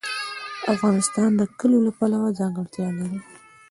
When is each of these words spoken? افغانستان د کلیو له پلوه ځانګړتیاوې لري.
افغانستان 0.73 1.29
د 1.35 1.41
کلیو 1.59 1.85
له 1.87 1.91
پلوه 1.97 2.29
ځانګړتیاوې 2.39 2.95
لري. 3.01 3.19